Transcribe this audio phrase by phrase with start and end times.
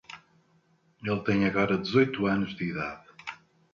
[1.03, 3.07] Ele tem agora dezoito anos de idade.